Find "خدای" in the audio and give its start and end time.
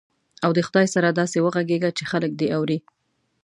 0.67-0.87